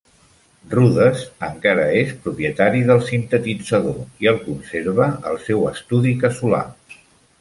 Rudess 0.69 1.19
encara 1.47 1.83
és 1.99 2.15
propietari 2.23 2.81
del 2.89 3.03
sintetitzador 3.09 3.99
i 4.25 4.31
el 4.33 4.41
conserva 4.47 5.11
al 5.33 5.39
seu 5.49 5.67
estudi 5.75 6.15
casolà. 6.25 6.65